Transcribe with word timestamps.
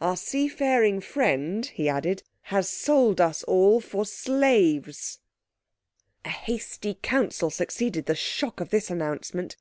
"Our 0.00 0.16
seafaring 0.16 1.00
friend," 1.00 1.66
he 1.66 1.88
added, 1.88 2.22
"has 2.42 2.68
sold 2.68 3.20
us 3.20 3.42
all 3.42 3.80
for 3.80 4.06
slaves!" 4.06 5.18
A 6.24 6.28
hasty 6.28 6.94
council 7.02 7.50
succeeded 7.50 8.06
the 8.06 8.14
shock 8.14 8.60
of 8.60 8.70
this 8.70 8.88
announcement. 8.88 9.48